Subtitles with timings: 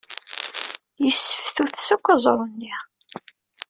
[1.03, 2.73] Yesseftutes akk aẓru-nni.